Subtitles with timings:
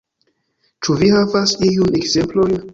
[0.87, 2.63] Ĉu vi havas iujn ekzemplojn?